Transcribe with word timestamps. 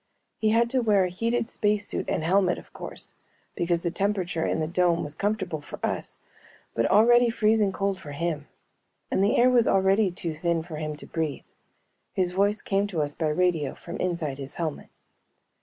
He 0.39 0.49
had 0.49 0.67
to 0.71 0.81
wear 0.81 1.03
a 1.03 1.09
heated 1.09 1.47
space 1.47 1.87
suit 1.87 2.09
and 2.09 2.23
helmet, 2.23 2.57
of 2.57 2.73
course, 2.73 3.13
because 3.55 3.83
the 3.83 3.91
temperature 3.91 4.43
in 4.47 4.59
the 4.59 4.65
dome 4.67 5.03
was 5.03 5.13
comfortable 5.13 5.61
for 5.61 5.79
us 5.85 6.19
but 6.73 6.87
already 6.87 7.29
freezing 7.29 7.71
cold 7.71 7.99
for 7.99 8.13
him 8.13 8.47
and 9.11 9.23
the 9.23 9.37
air 9.37 9.51
was 9.51 9.67
already 9.67 10.09
too 10.09 10.33
thin 10.33 10.63
for 10.63 10.77
him 10.77 10.95
to 10.95 11.05
breathe. 11.05 11.43
His 12.13 12.31
voice 12.31 12.63
came 12.63 12.87
to 12.87 13.03
us 13.03 13.13
by 13.13 13.27
radio 13.29 13.75
from 13.75 13.97
inside 13.97 14.39
his 14.39 14.55
helmet. 14.55 14.89